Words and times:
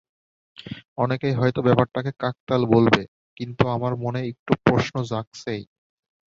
অনেকেই 0.97 1.33
হয়তো 1.33 1.59
ব্যাপারটাকে 1.61 2.11
কাকতাল 2.19 2.61
বলবে, 2.65 3.01
কিন্তু 3.37 3.63
আমার 3.67 3.93
মনে 3.95 4.19
একটু 4.31 4.51
প্রশ্ন 4.65 4.95
জাগছেই। 5.03 5.63